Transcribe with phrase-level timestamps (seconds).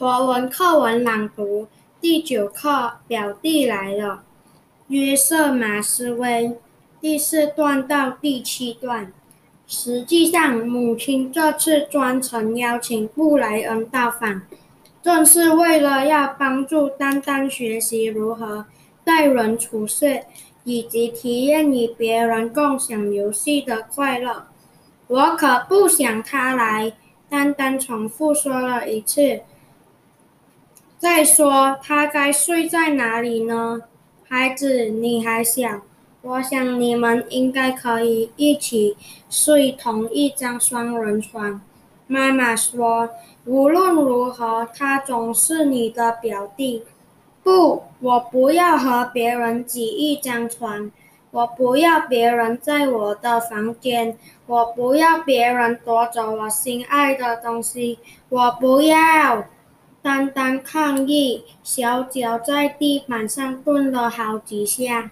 [0.00, 1.68] 华文课文朗读
[2.00, 4.22] 第九课表弟来了。
[4.88, 6.56] 约瑟马斯威
[7.02, 9.12] 第四段到第七段。
[9.66, 14.40] 实际上，母亲这次专程邀请布莱恩到访，
[15.02, 18.64] 正是为了要帮助丹丹学习如何
[19.04, 20.22] 待人处事，
[20.64, 24.46] 以及体验与别人共享游戏的快乐。
[25.08, 26.90] 我可不想他来，
[27.28, 29.42] 丹丹重复说了一次。
[31.00, 33.84] 再说，他该睡在哪里呢？
[34.28, 35.80] 孩子，你还小，
[36.20, 38.98] 我想你们应该可以一起
[39.30, 41.62] 睡同一张双人床。
[42.06, 43.08] 妈妈说，
[43.46, 46.82] 无论如何，他总是你的表弟。
[47.42, 50.92] 不，我不要和别人挤一张床，
[51.30, 57.98] 我不要别人在我的房间，我不要别人夺走我心爱的东西，
[58.28, 59.46] 我不要。
[60.02, 65.10] 丹丹抗议，小脚在地板上蹲了好几下。